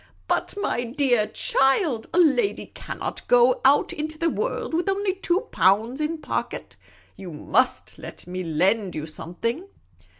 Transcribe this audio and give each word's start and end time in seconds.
"But, 0.27 0.55
my 0.57 0.83
dear 0.83 1.27
child, 1.27 2.07
a 2.11 2.17
lady 2.17 2.71
can't 2.73 3.21
go 3.27 3.61
out 3.63 3.93
into 3.93 4.17
the 4.17 4.31
world 4.31 4.73
with 4.73 4.89
only 4.89 5.13
two 5.13 5.41
pounds 5.51 6.01
in 6.01 6.17
pocket. 6.17 6.75
You 7.15 7.31
must 7.31 7.99
let 7.99 8.25
me 8.25 8.43
lend 8.43 8.95
you 8.95 9.05
something." 9.05 9.67